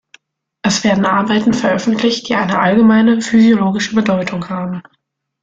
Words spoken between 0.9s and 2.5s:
Arbeiten veröffentlicht, die